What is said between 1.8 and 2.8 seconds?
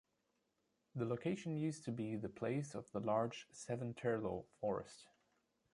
to be the place